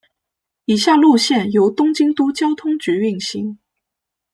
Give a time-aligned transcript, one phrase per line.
[0.65, 3.59] 以下路线由东京都交通局运行。